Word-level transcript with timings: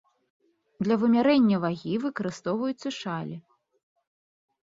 Для 0.87 0.95
вымярэння 1.03 1.59
вагі 1.65 1.93
выкарыстоўваюцца 2.07 2.87
шалі. 2.99 3.37